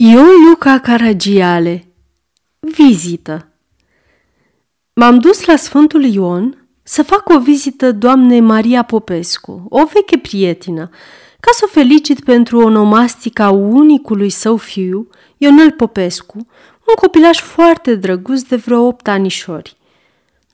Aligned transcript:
Iuliuca 0.00 0.78
Caragiale 0.78 1.86
Vizită 2.58 3.48
M-am 4.94 5.18
dus 5.18 5.44
la 5.44 5.56
Sfântul 5.56 6.04
Ion 6.04 6.68
să 6.82 7.02
fac 7.02 7.28
o 7.28 7.38
vizită 7.38 7.92
doamnei 7.92 8.40
Maria 8.40 8.82
Popescu, 8.82 9.66
o 9.68 9.84
veche 9.92 10.18
prietină, 10.18 10.90
ca 11.40 11.50
să 11.52 11.64
o 11.64 11.70
felicit 11.70 12.24
pentru 12.24 12.58
onomastica 12.58 13.50
unicului 13.50 14.30
său 14.30 14.56
fiu, 14.56 15.08
Ionel 15.36 15.70
Popescu, 15.70 16.36
un 16.86 16.94
copilaș 17.00 17.40
foarte 17.40 17.94
drăguț 17.94 18.42
de 18.42 18.56
vreo 18.56 18.80
opt 18.80 19.08
anișori. 19.08 19.76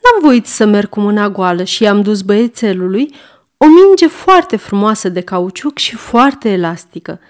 N-am 0.02 0.28
voit 0.28 0.46
să 0.46 0.64
merg 0.64 0.88
cu 0.88 1.00
mâna 1.00 1.30
goală 1.30 1.64
și 1.64 1.82
i-am 1.82 2.02
dus 2.02 2.22
băiețelului 2.22 3.14
o 3.56 3.66
minge 3.66 4.06
foarte 4.06 4.56
frumoasă 4.56 5.08
de 5.08 5.20
cauciuc 5.20 5.78
și 5.78 5.96
foarte 5.96 6.48
elastică– 6.48 7.20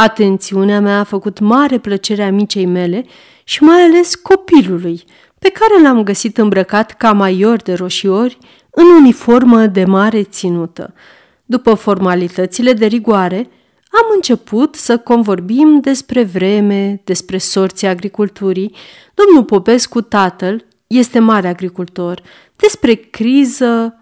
Atențiunea 0.00 0.80
mea 0.80 0.98
a 0.98 1.04
făcut 1.04 1.38
mare 1.38 1.78
plăcere 1.78 2.22
a 2.22 2.30
micei 2.30 2.66
mele 2.66 3.04
și 3.44 3.62
mai 3.62 3.82
ales 3.82 4.14
copilului, 4.14 5.04
pe 5.38 5.48
care 5.48 5.82
l-am 5.82 6.02
găsit 6.02 6.38
îmbrăcat 6.38 6.96
ca 6.96 7.12
maior 7.12 7.56
de 7.56 7.72
roșiori 7.72 8.38
în 8.70 8.84
uniformă 8.86 9.66
de 9.66 9.84
mare 9.84 10.22
ținută. 10.22 10.94
După 11.44 11.74
formalitățile 11.74 12.72
de 12.72 12.86
rigoare, 12.86 13.36
am 13.90 14.06
început 14.14 14.74
să 14.74 14.98
convorbim 14.98 15.80
despre 15.80 16.24
vreme, 16.24 17.00
despre 17.04 17.38
sorții 17.38 17.86
agriculturii. 17.86 18.74
Domnul 19.14 19.44
Popescu, 19.44 20.00
tatăl, 20.00 20.64
este 20.86 21.18
mare 21.18 21.48
agricultor, 21.48 22.22
despre 22.56 22.94
criză 22.94 23.98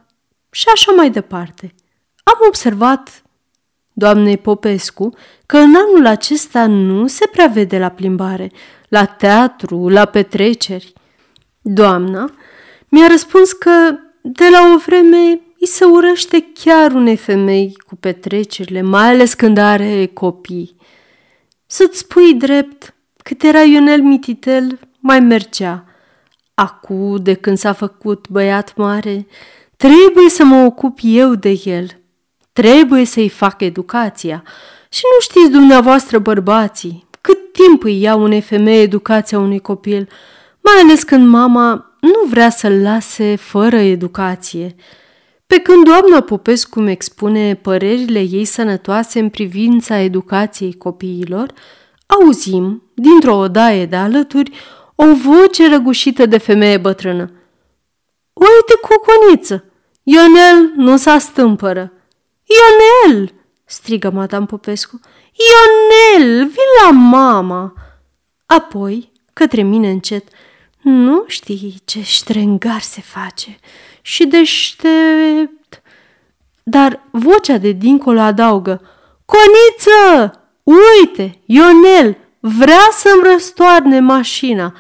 și 0.51 0.67
așa 0.75 0.93
mai 0.93 1.11
departe. 1.11 1.75
Am 2.23 2.39
observat 2.47 3.23
doamnei 3.93 4.37
Popescu 4.37 5.15
că 5.47 5.57
în 5.57 5.75
anul 5.75 6.07
acesta 6.07 6.67
nu 6.67 7.07
se 7.07 7.27
prea 7.33 7.47
vede 7.47 7.79
la 7.79 7.89
plimbare, 7.89 8.51
la 8.89 9.05
teatru, 9.05 9.89
la 9.89 10.05
petreceri. 10.05 10.93
Doamna 11.61 12.31
mi-a 12.89 13.07
răspuns 13.07 13.53
că 13.53 13.99
de 14.23 14.49
la 14.51 14.73
o 14.75 14.79
vreme 14.79 15.41
îi 15.61 15.67
se 15.67 15.85
urăște 15.85 16.47
chiar 16.55 16.93
unei 16.93 17.17
femei 17.17 17.77
cu 17.87 17.97
petrecerile, 17.97 18.83
mai 18.83 19.09
ales 19.09 19.35
când 19.35 19.59
are 19.59 20.07
copii. 20.07 20.77
Să-ți 21.67 21.99
spui 21.99 22.35
drept, 22.35 22.95
cât 23.23 23.43
era 23.43 23.63
Ionel 23.63 24.03
Mititel, 24.03 24.79
mai 25.01 25.21
mergea. 25.21 25.85
Acu, 26.55 27.19
de 27.19 27.35
când 27.35 27.59
s-a 27.59 27.73
făcut 27.73 28.29
băiat 28.29 28.77
mare, 28.77 29.27
trebuie 29.77 30.29
să 30.29 30.45
mă 30.45 30.65
ocup 30.65 30.99
eu 31.03 31.35
de 31.35 31.61
el. 31.65 32.01
Trebuie 32.53 33.05
să-i 33.05 33.29
fac 33.29 33.61
educația. 33.61 34.43
Și 34.97 35.03
nu 35.15 35.21
știți 35.21 35.51
dumneavoastră, 35.51 36.19
bărbații, 36.19 37.09
cât 37.21 37.53
timp 37.53 37.85
îi 37.85 38.01
ia 38.01 38.15
unei 38.15 38.41
femei 38.41 38.83
educația 38.83 39.39
unui 39.39 39.59
copil, 39.59 40.09
mai 40.61 40.75
ales 40.83 41.03
când 41.03 41.29
mama 41.29 41.97
nu 42.01 42.29
vrea 42.29 42.51
să-l 42.51 42.83
lase 42.83 43.37
fără 43.37 43.77
educație. 43.77 44.75
Pe 45.47 45.59
când 45.59 45.85
doamna 45.85 46.21
Popescu 46.21 46.79
îmi 46.79 46.91
expune 46.91 47.55
părerile 47.55 48.21
ei 48.21 48.45
sănătoase 48.45 49.19
în 49.19 49.29
privința 49.29 49.99
educației 49.99 50.73
copiilor, 50.73 51.53
auzim, 52.07 52.83
dintr-o 52.95 53.37
odaie 53.37 53.87
de 53.87 53.97
alături, 53.97 54.53
o 54.95 55.05
voce 55.05 55.69
răgușită 55.69 56.27
de 56.27 56.39
femeie 56.39 56.79
bătrână. 56.79 57.31
Uite, 58.33 58.75
cucuniță, 58.81 59.65
Ionel 60.03 60.73
nu 60.77 60.97
s-a 60.97 61.19
stâmpără. 61.19 61.93
Ionel!" 62.45 63.36
Strigă 63.67 64.11
Madame 64.11 64.47
Popescu. 64.47 65.01
Ionel, 65.33 66.47
vin 66.47 66.85
la 66.85 66.91
mama! 66.91 67.73
Apoi, 68.47 69.13
către 69.33 69.63
mine 69.63 69.91
încet, 69.91 70.29
nu 70.83 71.25
știi 71.27 71.81
ce 71.85 72.03
ștrengar 72.03 72.81
se 72.81 73.01
face 73.01 73.59
și 74.03 74.27
deștept. 74.27 75.83
Dar 76.63 77.03
vocea 77.11 77.59
de 77.59 77.71
dincolo 77.71 78.21
adaugă, 78.21 78.81
Coniță, 79.25 80.41
uite, 80.63 81.41
Ionel, 81.45 82.17
vrea 82.41 82.89
să-mi 82.93 83.23
răstoarne 83.33 84.01
mașina. 84.01 84.75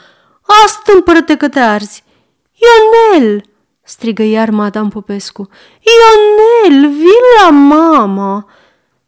Astâmpără-te 0.65 1.37
că 1.37 1.49
te 1.49 1.61
arzi. 1.61 2.05
Ionel, 2.53 3.43
strigă 3.83 4.23
iar 4.23 4.51
Madame 4.51 4.89
Popescu. 4.89 5.49
Ionel, 5.81 6.89
vin 6.91 7.23
la 7.43 7.51
mama! 7.51 8.49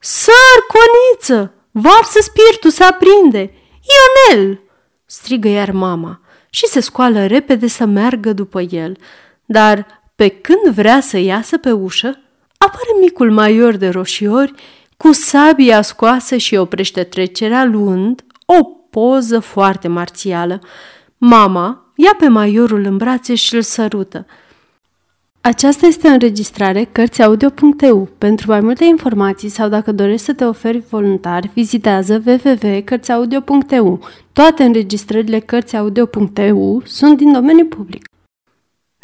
Săr, 0.01 0.59
coniță! 0.69 1.53
Varsă 1.71 2.19
spiritul, 2.21 2.71
se 2.71 2.85
aprinde! 2.85 3.53
Ionel! 4.29 4.61
strigă 5.07 5.49
iar 5.49 5.71
mama 5.71 6.21
și 6.51 6.67
se 6.67 6.81
scoală 6.81 7.27
repede 7.27 7.67
să 7.67 7.85
meargă 7.85 8.33
după 8.33 8.61
el. 8.61 8.97
Dar 9.45 9.87
pe 10.15 10.29
când 10.29 10.75
vrea 10.75 11.01
să 11.01 11.17
iasă 11.19 11.59
pe 11.59 11.73
ușă, 11.73 12.21
apare 12.59 12.99
micul 13.01 13.33
maior 13.33 13.77
de 13.77 13.89
roșiori 13.89 14.53
cu 14.97 15.13
sabia 15.13 15.83
scoasă 15.83 16.37
și 16.37 16.55
oprește 16.55 17.05
trecerea 17.05 17.65
luând 17.65 18.25
o 18.47 18.65
poză 18.91 19.39
foarte 19.39 19.89
marțială. 19.89 20.61
Mama 21.17 21.93
ia 21.95 22.15
pe 22.19 22.29
maiorul 22.29 22.85
în 22.85 22.97
brațe 22.97 23.35
și 23.35 23.55
îl 23.55 23.63
sărută– 23.63 24.27
aceasta 25.49 25.87
este 25.87 26.09
o 26.09 26.11
înregistrare 26.11 26.85
Cărțiaudio.eu. 26.85 28.09
Pentru 28.19 28.51
mai 28.51 28.61
multe 28.61 28.85
informații 28.85 29.49
sau 29.49 29.69
dacă 29.69 29.93
dorești 29.93 30.25
să 30.25 30.35
te 30.35 30.45
oferi 30.45 30.79
voluntar, 30.91 31.51
vizitează 31.55 32.23
www.cărțiaudio.eu. 32.27 34.01
Toate 34.33 34.65
înregistrările 34.65 35.39
Cărțiaudio.eu 35.39 36.83
sunt 36.85 37.17
din 37.17 37.33
domeniu 37.33 37.67
public. 37.67 38.09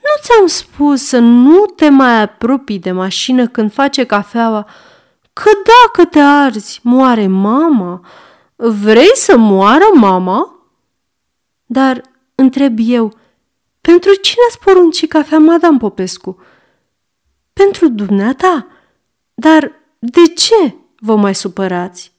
Nu 0.03 0.23
ți-am 0.23 0.47
spus 0.47 1.03
să 1.03 1.19
nu 1.19 1.65
te 1.77 1.89
mai 1.89 2.23
apropii 2.23 2.79
de 2.79 2.93
mașină 2.93 3.47
când 3.47 3.73
face 3.73 4.05
cafeaua, 4.05 4.67
că 5.33 5.51
dacă 5.85 6.09
te 6.09 6.21
arzi, 6.21 6.81
moare 6.83 7.27
mama. 7.27 8.01
Vrei 8.57 9.13
să 9.15 9.37
moară 9.37 9.87
mama? 9.95 10.55
Dar, 11.67 12.01
întreb 12.35 12.79
eu, 12.81 13.13
pentru 13.87 14.15
cine 14.15 14.43
ați 14.49 14.59
poruncit 14.59 15.11
cafea, 15.11 15.39
Madame 15.39 15.79
Popescu? 15.79 16.43
Pentru 17.53 17.89
dumneata? 17.89 18.67
Dar 19.35 19.73
de 19.99 20.27
ce 20.37 20.75
vă 20.99 21.17
mai 21.17 21.35
supărați? 21.35 22.13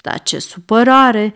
Dar 0.00 0.22
ce 0.22 0.38
supărare! 0.38 1.34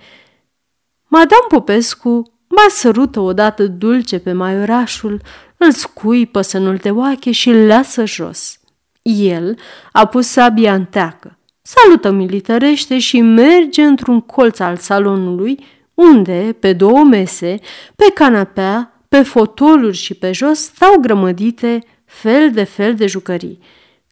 Madame 1.05 1.47
Popescu 1.49 2.33
mai 2.47 2.67
sărută 2.69 3.21
odată 3.21 3.67
dulce 3.67 4.19
pe 4.19 4.33
maiorașul, 4.33 5.21
îl 5.57 5.73
scuipă 5.73 6.41
să 6.41 6.59
nu-l 6.59 6.81
oache 6.91 7.31
și 7.31 7.49
îl 7.49 7.67
lasă 7.67 8.05
jos. 8.05 8.61
El 9.03 9.59
a 9.93 10.07
pus 10.07 10.27
sabia 10.27 10.75
în 10.75 10.85
teacă, 10.85 11.39
salută 11.63 12.11
militărește 12.11 12.99
și 12.99 13.21
merge 13.21 13.83
într-un 13.83 14.21
colț 14.21 14.59
al 14.59 14.77
salonului, 14.77 15.65
unde, 15.95 16.57
pe 16.61 16.73
două 16.73 17.05
mese, 17.05 17.59
pe 17.97 18.11
canapea, 18.15 18.98
pe 19.09 19.23
fotoluri 19.23 19.97
și 19.97 20.15
pe 20.15 20.33
jos 20.33 20.59
stau 20.59 20.99
grămădite 21.01 21.85
fel 22.05 22.51
de 22.51 22.65
fel 22.65 22.95
de 22.95 23.07
jucării. 23.07 23.59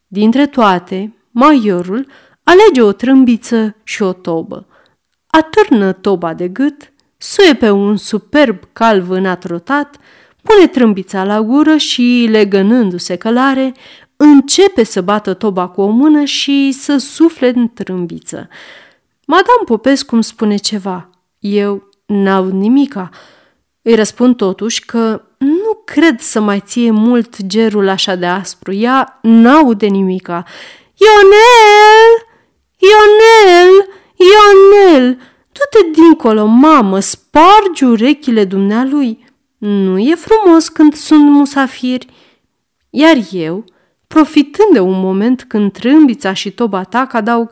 Dintre 0.06 0.46
toate, 0.46 1.16
maiorul 1.30 2.06
alege 2.42 2.82
o 2.82 2.92
trâmbiță 2.92 3.76
și 3.82 4.02
o 4.02 4.12
tobă. 4.12 4.66
Atârnă 5.26 5.92
toba 5.92 6.34
de 6.34 6.48
gât, 6.48 6.92
suie 7.16 7.54
pe 7.54 7.70
un 7.70 7.96
superb 7.96 8.58
cal 8.72 9.00
vânat 9.00 9.44
rotat, 9.44 9.96
pune 10.42 10.66
trâmbița 10.66 11.24
la 11.24 11.42
gură 11.42 11.76
și, 11.76 12.26
legănându-se 12.30 13.16
călare, 13.16 13.74
începe 14.16 14.84
să 14.84 15.00
bată 15.00 15.34
toba 15.34 15.68
cu 15.68 15.80
o 15.80 15.88
mână 15.88 16.24
și 16.24 16.72
să 16.72 16.96
sufle 16.96 17.52
în 17.54 17.68
trâmbiță. 17.68 18.48
Madame 19.26 19.64
Popescu 19.64 20.14
îmi 20.14 20.24
spune 20.24 20.56
ceva. 20.56 21.10
Eu 21.38 21.88
n-au 22.06 22.46
nimica, 22.46 23.10
îi 23.86 23.94
răspund 23.94 24.36
totuși 24.36 24.84
că 24.84 25.22
nu 25.38 25.82
cred 25.84 26.20
să 26.20 26.40
mai 26.40 26.62
ție 26.66 26.90
mult 26.90 27.42
gerul 27.46 27.88
așa 27.88 28.14
de 28.14 28.26
aspru. 28.26 28.72
Ea 28.72 29.18
n-aude 29.22 29.86
nimica. 29.86 30.44
Ionel! 30.94 32.10
Ionel! 32.78 33.88
Ionel! 34.16 35.18
Du-te 35.52 36.00
dincolo, 36.00 36.46
mamă, 36.46 37.00
spargi 37.00 37.84
urechile 37.84 38.44
dumnealui. 38.44 39.24
Nu 39.58 39.98
e 39.98 40.14
frumos 40.14 40.68
când 40.68 40.94
sunt 40.94 41.24
musafiri. 41.24 42.06
Iar 42.90 43.16
eu, 43.30 43.64
profitând 44.06 44.72
de 44.72 44.80
un 44.80 45.00
moment 45.00 45.44
când 45.48 45.72
trâmbița 45.72 46.32
și 46.32 46.50
toba 46.50 46.82
tac, 46.82 47.14
adaug 47.14 47.50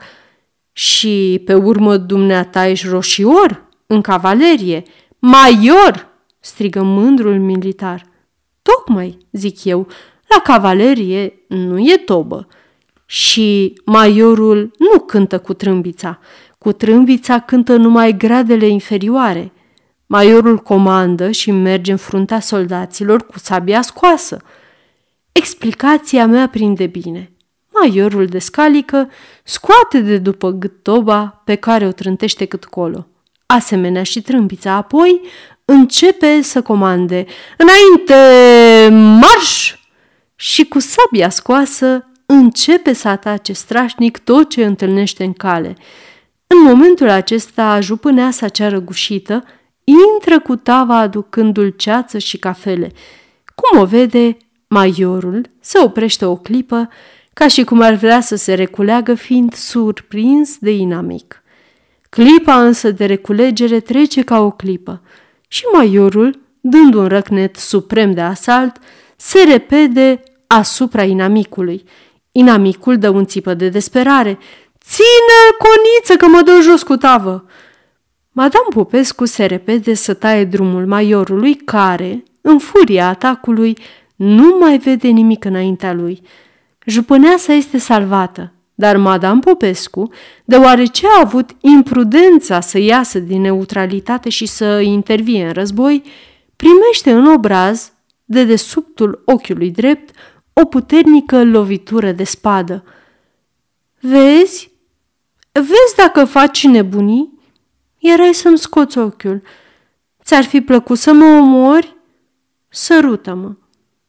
și 0.73 1.43
pe 1.45 1.55
urmă 1.55 1.97
dumneata 1.97 2.67
ești 2.67 2.87
roșior 2.89 3.69
în 3.87 4.01
cavalerie, 4.01 4.83
maior 5.19 6.13
strigă 6.45 6.83
mândrul 6.83 7.39
militar. 7.39 8.07
Tocmai, 8.63 9.19
zic 9.33 9.65
eu, 9.65 9.87
la 10.29 10.41
cavalerie 10.43 11.33
nu 11.49 11.79
e 11.79 11.97
tobă. 11.97 12.47
Și 13.07 13.81
maiorul 13.85 14.71
nu 14.79 15.01
cântă 15.01 15.39
cu 15.39 15.55
trâmbița. 15.55 16.19
Cu 16.59 16.73
trâmbița 16.73 17.39
cântă 17.39 17.77
numai 17.77 18.17
gradele 18.17 18.67
inferioare. 18.67 19.53
Maiorul 20.07 20.59
comandă 20.59 21.31
și 21.31 21.51
merge 21.51 21.91
în 21.91 21.97
fruntea 21.97 22.41
soldaților 22.41 23.27
cu 23.27 23.39
sabia 23.39 23.83
scoasă. 23.83 24.37
Explicația 25.33 26.27
mea 26.27 26.49
prinde 26.49 26.87
bine. 26.87 27.33
Maiorul 27.81 28.27
descalică 28.27 29.11
scoate 29.45 30.01
de 30.01 30.19
după 30.19 30.51
gât 30.51 30.83
toba 30.83 31.43
pe 31.45 31.55
care 31.55 31.87
o 31.87 31.93
trântește 31.93 32.45
cât 32.45 32.65
colo. 32.65 33.07
Asemenea 33.47 34.03
și 34.03 34.23
trâmbița, 34.23 34.73
apoi 34.73 35.21
începe 35.65 36.43
să 36.43 36.63
comande 36.63 37.27
Înainte, 37.57 38.15
marș! 39.21 39.75
Și 40.37 40.65
cu 40.65 40.79
sabia 40.79 41.29
scoasă 41.29 42.07
începe 42.27 42.93
să 42.93 43.09
atace 43.09 43.53
strașnic 43.53 44.19
tot 44.19 44.51
ce 44.51 44.65
întâlnește 44.65 45.25
în 45.25 45.33
cale. 45.33 45.77
În 46.47 46.63
momentul 46.63 47.09
acesta, 47.09 47.81
jupâneasa 47.81 48.49
cea 48.49 48.69
răgușită 48.69 49.45
intră 49.85 50.41
cu 50.41 50.57
tava 50.57 50.99
aducând 50.99 51.53
dulceață 51.53 52.19
și 52.19 52.39
cafele. 52.39 52.93
Cum 53.55 53.81
o 53.81 53.85
vede, 53.85 54.37
maiorul 54.69 55.51
se 55.61 55.79
oprește 55.79 56.25
o 56.25 56.37
clipă, 56.37 56.89
ca 57.33 57.49
și 57.49 57.65
cum 57.65 57.81
ar 57.81 57.95
vrea 57.95 58.21
să 58.21 58.37
se 58.37 58.55
reculeagă 58.55 59.15
fiind 59.15 59.55
surprins 59.55 60.59
de 60.59 60.71
inamic. 60.71 61.43
Clipa 62.11 62.63
însă 62.65 62.91
de 62.91 63.05
reculegere 63.05 63.81
trece 63.81 64.23
ca 64.23 64.41
o 64.41 64.51
clipă 64.51 65.03
și 65.55 65.65
maiorul, 65.73 66.41
dând 66.61 66.95
un 66.95 67.07
răcnet 67.07 67.57
suprem 67.57 68.13
de 68.13 68.21
asalt, 68.21 68.77
se 69.17 69.43
repede 69.43 70.23
asupra 70.47 71.03
inamicului. 71.03 71.85
Inamicul 72.33 72.99
dă 72.99 73.09
un 73.09 73.27
țipă 73.27 73.55
de 73.55 73.69
desperare. 73.69 74.39
Ține, 74.81 75.41
coniță, 75.59 76.17
că 76.17 76.27
mă 76.27 76.43
dă 76.45 76.59
jos 76.63 76.83
cu 76.83 76.97
tavă! 76.97 77.45
Madame 78.33 78.67
Popescu 78.69 79.25
se 79.25 79.45
repede 79.45 79.95
să 79.95 80.15
taie 80.15 80.45
drumul 80.45 80.87
maiorului 80.87 81.55
care, 81.55 82.23
în 82.41 82.59
furia 82.59 83.09
atacului, 83.09 83.79
nu 84.17 84.57
mai 84.61 84.79
vede 84.79 85.09
nimic 85.09 85.45
înaintea 85.45 85.93
lui. 85.93 86.23
Jupâneasa 86.87 87.53
este 87.53 87.79
salvată, 87.79 88.53
dar 88.75 88.97
Madame 88.97 89.41
Popescu, 89.41 90.11
deoarece 90.45 91.07
a 91.07 91.21
avut 91.21 91.51
imprudența 91.61 92.61
să 92.61 92.79
iasă 92.79 93.19
din 93.19 93.41
neutralitate 93.41 94.29
și 94.29 94.47
să 94.47 94.81
intervie 94.81 95.47
în 95.47 95.53
război, 95.53 96.03
primește 96.57 97.13
în 97.13 97.27
obraz, 97.27 97.93
de 98.25 98.45
desubtul 98.45 99.23
ochiului 99.25 99.71
drept, 99.71 100.15
o 100.53 100.65
puternică 100.65 101.45
lovitură 101.45 102.13
de 102.13 102.25
spadă. 102.25 102.85
Vezi? 104.01 104.73
Vezi 105.53 105.95
dacă 105.97 106.25
faci 106.25 106.65
nebunii? 106.65 107.39
Erai 107.99 108.35
să-mi 108.35 108.59
scoți 108.59 108.99
ochiul. 108.99 109.43
Ți-ar 110.25 110.45
fi 110.45 110.61
plăcut 110.61 110.99
să 110.99 111.13
mă 111.13 111.25
omori? 111.25 111.97
Sărută-mă, 112.69 113.55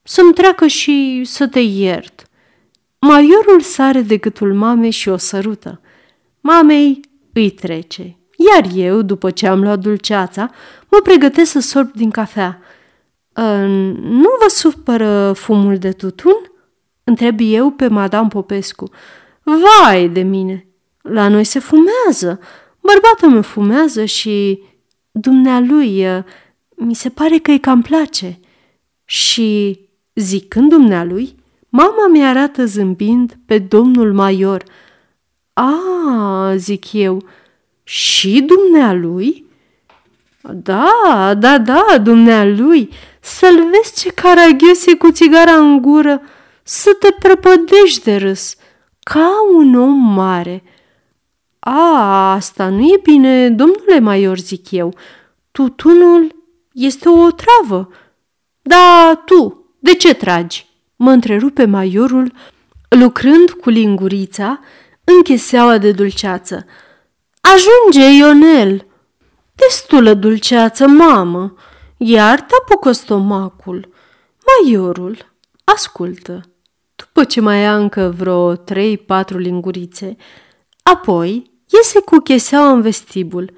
să-mi 0.04 0.34
treacă 0.34 0.68
și 0.68 1.22
să 1.26 1.48
te 1.48 1.60
iert. 1.60 2.30
Maiorul 3.08 3.62
sare 3.62 4.02
de 4.02 4.18
gâtul 4.18 4.54
mamei 4.54 4.92
și 4.92 5.10
o 5.10 5.18
sărută. 5.18 5.82
Mamei 6.42 7.00
îi 7.34 7.50
trece, 7.50 8.18
iar 8.52 8.72
eu, 8.76 9.02
după 9.02 9.32
ce 9.32 9.48
am 9.48 9.62
luat 9.62 9.80
dulceața, 9.80 10.50
mă 10.90 11.00
pregătesc 11.04 11.52
să 11.52 11.60
sorb 11.60 11.92
din 11.92 12.10
cafea. 12.10 12.62
Nu 13.94 14.30
vă 14.42 14.48
supără 14.48 15.34
fumul 15.34 15.78
de 15.78 15.92
tutun?" 15.92 16.36
întreb 17.04 17.40
eu 17.42 17.72
pe 17.72 17.88
Madame 17.88 18.28
Popescu. 18.28 18.90
Vai 19.44 20.10
de 20.10 20.22
mine! 20.22 20.68
La 21.02 21.28
noi 21.28 21.44
se 21.44 21.60
fumează. 21.60 22.40
Bărbatul 22.82 23.30
meu 23.30 23.42
fumează 23.42 24.06
și 24.06 24.64
dumnealui 25.12 26.06
mi 26.76 26.96
se 26.96 27.10
pare 27.10 27.38
că 27.38 27.52
îi 27.52 27.60
cam 27.60 27.82
place. 27.82 28.40
Și 29.06 29.80
zicând 30.16 30.70
dumnealui, 30.70 31.36
Mama 31.78 32.08
mi 32.08 32.26
arată 32.26 32.66
zâmbind 32.66 33.38
pe 33.46 33.60
domnul 33.60 34.14
Maior. 34.14 34.64
A, 35.54 36.54
zic 36.56 36.94
eu, 36.94 37.24
și 37.84 38.42
dumnealui? 38.42 39.46
Da, 40.42 41.34
da, 41.38 41.58
da, 41.58 41.98
dumnealui, 42.02 42.90
să-l 43.20 43.56
vezi 43.56 44.02
ce 44.02 44.10
caragios 44.10 44.86
e 44.86 44.96
cu 44.96 45.12
țigara 45.12 45.56
în 45.56 45.82
gură, 45.82 46.22
să 46.64 46.98
te 47.00 47.12
prăpădești 47.20 48.04
de 48.04 48.16
râs, 48.16 48.56
ca 49.00 49.32
un 49.56 49.76
om 49.76 50.14
mare. 50.14 50.64
A, 51.60 52.32
asta 52.32 52.70
nu 52.70 52.82
e 52.82 53.00
bine, 53.04 53.50
domnule 53.50 54.00
Maior, 54.00 54.38
zic 54.38 54.72
eu. 54.72 54.94
Tutunul 55.52 56.36
este 56.72 57.10
o 57.10 57.30
travă. 57.32 57.90
Da, 58.62 59.22
tu, 59.26 59.66
de 59.80 59.94
ce 59.94 60.14
tragi? 60.14 60.65
Mă 60.96 61.12
întrerupe 61.12 61.66
maiorul, 61.66 62.34
lucrând 62.90 63.50
cu 63.50 63.70
lingurița 63.70 64.60
în 65.04 65.22
cheseaua 65.22 65.78
de 65.78 65.92
dulceață. 65.92 66.66
Ajunge, 67.42 68.18
Ionel! 68.18 68.88
Destulă 69.56 70.14
dulceață, 70.14 70.88
mamă! 70.88 71.54
Iar 71.98 72.42
te 72.42 72.92
stomacul. 72.92 73.94
Maiorul, 74.46 75.34
ascultă. 75.64 76.42
După 76.96 77.24
ce 77.24 77.42
mai 77.42 77.62
ia 77.62 77.76
încă 77.76 78.14
vreo 78.18 78.56
trei-patru 78.56 79.38
lingurițe, 79.38 80.16
apoi 80.84 81.52
iese 81.68 82.00
cu 82.00 82.18
cheseaua 82.18 82.72
în 82.72 82.82
vestibul. 82.82 83.54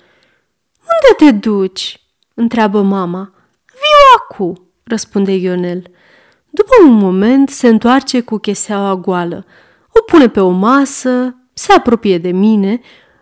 Unde 0.79 1.31
te 1.31 1.31
duci?" 1.47 2.01
întreabă 2.33 2.81
mama. 2.81 3.33
Viu 3.65 4.17
acu, 4.17 4.69
răspunde 4.83 5.31
Ionel. 5.31 5.91
După 6.57 6.71
un 6.83 6.93
moment 6.93 7.49
se 7.49 7.67
întoarce 7.67 8.21
cu 8.21 8.37
cheseaua 8.37 8.95
goală, 8.95 9.45
o 9.89 10.01
pune 10.01 10.29
pe 10.29 10.39
o 10.39 10.49
masă, 10.49 11.35
se 11.53 11.73
apropie 11.73 12.17
de 12.17 12.31
mine, 12.31 12.69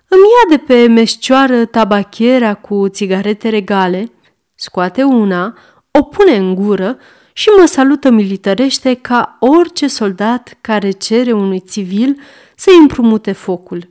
îmi 0.07 0.21
ia 0.21 0.57
de 0.57 0.57
pe 0.57 0.87
meșcioară 0.87 1.65
tabachera 1.65 2.53
cu 2.53 2.87
țigarete 2.89 3.49
regale, 3.49 4.11
scoate 4.53 5.03
una, 5.03 5.57
o 5.91 6.01
pune 6.01 6.35
în 6.35 6.55
gură 6.55 6.97
și 7.33 7.49
mă 7.59 7.65
salută 7.65 8.09
militărește 8.09 8.93
ca 8.93 9.37
orice 9.39 9.87
soldat 9.87 10.57
care 10.61 10.91
cere 10.91 11.31
unui 11.31 11.61
civil 11.61 12.19
să-i 12.55 12.77
împrumute 12.79 13.31
focul. 13.31 13.89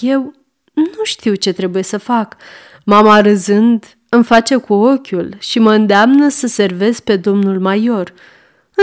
Eu 0.00 0.32
nu 0.74 1.04
știu 1.04 1.34
ce 1.34 1.52
trebuie 1.52 1.82
să 1.82 1.98
fac. 1.98 2.36
Mama 2.84 3.20
râzând 3.20 3.98
îmi 4.08 4.24
face 4.24 4.56
cu 4.56 4.72
ochiul 4.72 5.34
și 5.38 5.58
mă 5.58 5.72
îndeamnă 5.72 6.28
să 6.28 6.46
servesc 6.46 7.02
pe 7.02 7.16
domnul 7.16 7.60
major– 7.60 8.12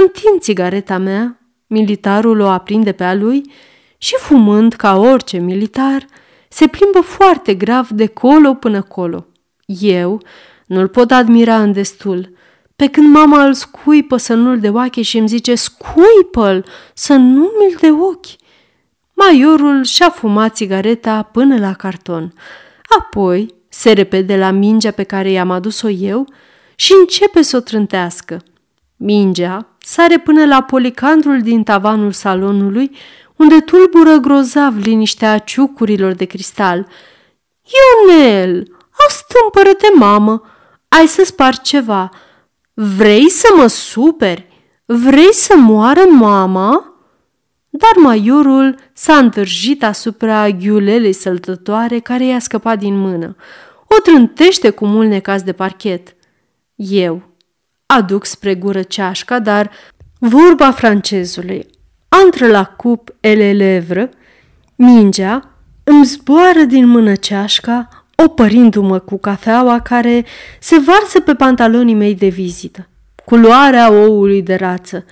Întind 0.01 0.39
țigareta 0.39 0.97
mea, 0.97 1.39
militarul 1.67 2.39
o 2.39 2.47
aprinde 2.47 2.91
pe 2.91 3.03
a 3.03 3.13
lui 3.13 3.51
și 3.97 4.15
fumând 4.19 4.73
ca 4.73 4.95
orice 4.97 5.37
militar, 5.37 6.05
se 6.49 6.67
plimbă 6.67 6.99
foarte 6.99 7.53
grav 7.53 7.87
de 7.89 8.05
colo 8.05 8.53
până 8.53 8.81
colo. 8.81 9.25
Eu 9.65 10.21
nu-l 10.65 10.87
pot 10.87 11.11
admira 11.11 11.61
în 11.61 11.71
destul, 11.71 12.35
pe 12.75 12.87
când 12.87 13.13
mama 13.13 13.45
îl 13.45 13.53
scuipă 13.53 14.17
să 14.17 14.33
nu-l 14.33 14.59
de 14.59 14.69
oache 14.69 15.01
și 15.01 15.17
îmi 15.17 15.27
zice, 15.27 15.55
scuipă-l, 15.55 16.65
să 16.93 17.13
nu 17.13 17.51
mi-l 17.59 17.77
de 17.79 17.91
ochi. 17.91 18.35
Maiorul 19.13 19.83
și-a 19.83 20.09
fumat 20.09 20.55
țigareta 20.55 21.21
până 21.21 21.57
la 21.57 21.73
carton. 21.73 22.33
Apoi 22.99 23.53
se 23.69 23.91
repede 23.91 24.37
la 24.37 24.51
mingea 24.51 24.91
pe 24.91 25.03
care 25.03 25.31
i-am 25.31 25.51
adus-o 25.51 25.89
eu 25.89 26.25
și 26.75 26.93
începe 26.99 27.41
să 27.41 27.57
o 27.57 27.59
trântească. 27.59 28.41
Mingea 28.97 29.77
sare 29.77 30.17
până 30.17 30.45
la 30.45 30.61
policandrul 30.61 31.41
din 31.41 31.63
tavanul 31.63 32.11
salonului, 32.11 32.91
unde 33.35 33.59
tulbură 33.59 34.15
grozav 34.15 34.77
liniștea 34.77 35.37
ciucurilor 35.37 36.13
de 36.13 36.25
cristal. 36.25 36.87
Ionel, 38.07 38.77
astâmpără-te, 39.07 39.87
mamă, 39.95 40.41
ai 40.87 41.07
să 41.07 41.23
spar 41.25 41.57
ceva. 41.57 42.09
Vrei 42.73 43.29
să 43.29 43.47
mă 43.57 43.67
superi? 43.67 44.47
Vrei 44.85 45.33
să 45.33 45.55
moară 45.55 46.01
mama?" 46.09 46.91
Dar 47.69 47.91
maiorul 47.95 48.75
s-a 48.93 49.17
întârjit 49.17 49.83
asupra 49.83 50.49
ghiulelei 50.49 51.13
săltătoare 51.13 51.99
care 51.99 52.25
i-a 52.25 52.39
scăpat 52.39 52.79
din 52.79 52.97
mână. 52.97 53.35
O 53.87 53.99
trântește 53.99 54.69
cu 54.69 54.85
mult 54.85 55.09
necaz 55.09 55.41
de 55.41 55.53
parchet. 55.53 56.15
Eu, 56.75 57.26
aduc 57.93 58.25
spre 58.25 58.55
gură 58.55 58.81
ceașca, 58.81 59.39
dar 59.39 59.71
vorba 60.19 60.71
francezului, 60.71 61.65
între 62.23 62.47
la 62.47 62.65
cup 62.65 63.15
ele 63.19 63.51
levră, 63.51 64.09
mingea 64.75 65.49
îmi 65.83 66.05
zboară 66.05 66.59
din 66.59 66.87
mână 66.87 67.15
ceașca, 67.15 68.05
opărindu-mă 68.15 68.99
cu 68.99 69.17
cafeaua 69.17 69.79
care 69.79 70.25
se 70.59 70.79
varsă 70.79 71.19
pe 71.19 71.35
pantalonii 71.35 71.93
mei 71.93 72.15
de 72.15 72.27
vizită. 72.27 72.87
Culoarea 73.25 73.91
oului 73.91 74.41
de 74.41 74.55
rață. 74.55 75.05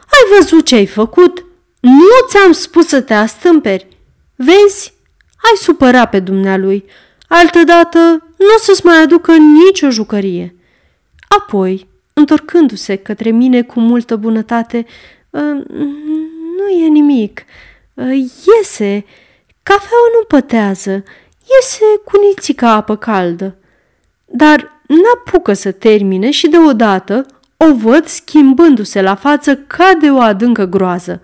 Ai 0.00 0.38
văzut 0.38 0.64
ce 0.64 0.74
ai 0.74 0.86
făcut? 0.86 1.44
Nu 1.80 2.28
ți-am 2.28 2.52
spus 2.52 2.86
să 2.86 3.00
te 3.00 3.14
astâmperi. 3.14 3.86
Vezi? 4.34 4.94
ai 5.36 5.56
supăra 5.56 6.04
pe 6.04 6.20
dumnealui. 6.20 6.84
Altădată 7.28 7.98
nu 8.38 8.54
o 8.56 8.58
să-ți 8.58 8.86
mai 8.86 9.02
aducă 9.02 9.32
nicio 9.36 9.90
jucărie. 9.90 10.54
Apoi, 11.38 11.86
întorcându-se 12.12 12.96
către 12.96 13.30
mine 13.30 13.62
cu 13.62 13.80
multă 13.80 14.16
bunătate, 14.16 14.86
ă, 15.34 15.40
nu 16.56 16.68
e 16.84 16.86
nimic. 16.88 17.44
Ă, 17.98 18.02
iese, 18.02 19.04
cafeaua 19.62 20.08
nu 20.18 20.24
pătează, 20.28 20.90
iese 20.90 21.84
cu 22.04 22.20
nițica 22.26 22.70
apă 22.70 22.96
caldă. 22.96 23.56
Dar 24.24 24.80
n-apucă 24.86 25.52
să 25.52 25.72
termine 25.72 26.30
și 26.30 26.48
deodată 26.48 27.26
o 27.56 27.74
văd 27.74 28.06
schimbându-se 28.06 29.02
la 29.02 29.14
față 29.14 29.56
ca 29.56 29.92
de 30.00 30.10
o 30.10 30.18
adâncă 30.18 30.64
groază. 30.64 31.20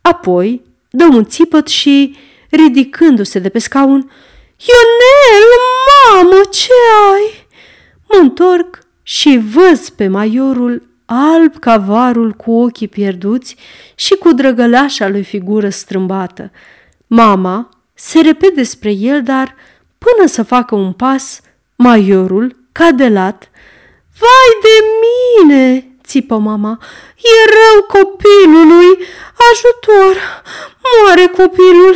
Apoi 0.00 0.62
dă 0.90 1.04
un 1.04 1.24
țipăt 1.24 1.68
și, 1.68 2.16
ridicându-se 2.50 3.38
de 3.38 3.48
pe 3.48 3.58
scaun, 3.58 4.10
Ionel, 4.66 5.46
mamă, 6.14 6.40
ce 6.50 6.72
ai? 7.12 7.46
Mă 8.08 8.18
întorc 8.20 8.79
și 9.10 9.40
văz 9.52 9.88
pe 9.88 10.08
maiorul 10.08 10.88
alb 11.04 11.58
ca 11.58 11.76
varul 11.76 12.32
cu 12.32 12.52
ochii 12.52 12.88
pierduți 12.88 13.56
și 13.94 14.14
cu 14.14 14.32
drăgălașa 14.32 15.08
lui 15.08 15.22
figură 15.22 15.68
strâmbată. 15.68 16.50
Mama 17.06 17.68
se 17.94 18.20
repede 18.20 18.62
spre 18.62 18.92
el, 18.92 19.22
dar 19.22 19.54
până 19.98 20.28
să 20.28 20.42
facă 20.42 20.74
un 20.74 20.92
pas, 20.92 21.40
maiorul, 21.76 22.56
ca 22.72 22.90
de 22.90 23.08
lat, 23.08 23.50
Vai 24.18 24.50
de 24.62 24.86
mine!" 25.02 25.86
țipă 26.04 26.38
mama. 26.38 26.78
E 27.16 27.50
rău 27.50 27.82
copilului! 27.82 29.06
Ajutor! 29.50 30.42
Moare 30.82 31.26
copilul! 31.26 31.94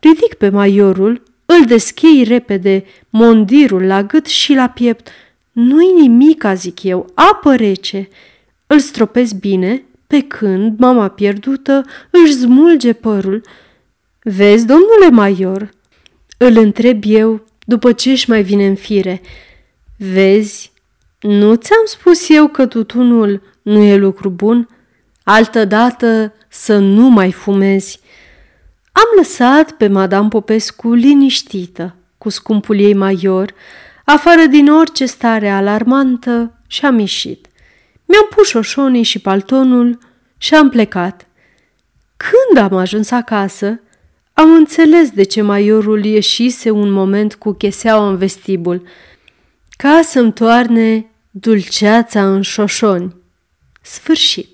Ridic 0.00 0.34
pe 0.34 0.48
maiorul, 0.48 1.22
îl 1.46 1.64
deschei 1.64 2.24
repede, 2.24 2.84
mondirul 3.10 3.82
la 3.82 4.02
gât 4.02 4.26
și 4.26 4.54
la 4.54 4.68
piept. 4.68 5.08
Nu-i 5.52 5.92
nimic, 6.00 6.44
zic 6.54 6.82
eu, 6.82 7.10
apă 7.14 7.56
rece. 7.56 8.08
Îl 8.66 8.78
stropesc 8.78 9.34
bine, 9.34 9.84
pe 10.06 10.20
când 10.20 10.78
mama 10.78 11.08
pierdută 11.08 11.84
își 12.10 12.32
smulge 12.32 12.92
părul. 12.92 13.42
Vezi, 14.22 14.66
domnule 14.66 15.10
Maior, 15.10 15.70
îl 16.38 16.56
întreb 16.56 17.02
eu 17.06 17.44
după 17.64 17.92
ce 17.92 18.10
își 18.10 18.30
mai 18.30 18.42
vine 18.42 18.66
în 18.66 18.74
fire. 18.74 19.20
Vezi, 19.96 20.72
nu 21.20 21.54
ți-am 21.54 21.82
spus 21.84 22.28
eu 22.28 22.48
că 22.48 22.66
tutunul 22.66 23.42
nu 23.62 23.82
e 23.82 23.96
lucru 23.96 24.30
bun? 24.30 24.68
Altădată 25.24 26.34
să 26.48 26.78
nu 26.78 27.08
mai 27.08 27.32
fumezi. 27.32 28.00
Am 28.92 29.16
lăsat 29.16 29.70
pe 29.70 29.88
Madame 29.88 30.28
Popescu 30.28 30.92
liniștită, 30.92 31.96
cu 32.18 32.28
scumpul 32.28 32.78
ei 32.78 32.94
maior, 32.94 33.54
afară 34.04 34.46
din 34.46 34.68
orice 34.68 35.06
stare 35.06 35.50
alarmantă 35.50 36.58
și 36.66 36.84
am 36.84 36.98
ieșit. 36.98 37.46
Mi-am 38.04 38.28
pus 38.34 38.48
șoșonii 38.48 39.02
și 39.02 39.18
paltonul 39.18 39.98
și 40.38 40.54
am 40.54 40.68
plecat. 40.68 41.26
Când 42.16 42.64
am 42.64 42.76
ajuns 42.78 43.10
acasă, 43.10 43.80
am 44.32 44.54
înțeles 44.54 45.10
de 45.10 45.22
ce 45.22 45.42
maiorul 45.42 46.04
ieșise 46.04 46.70
un 46.70 46.90
moment 46.90 47.34
cu 47.34 47.52
cheseaua 47.52 48.08
în 48.08 48.16
vestibul, 48.16 48.82
ca 49.76 50.00
să-mi 50.02 50.32
toarne 50.32 51.10
dulceața 51.30 52.32
în 52.34 52.42
șoșoni. 52.42 53.16
Sfârșit. 53.82 54.51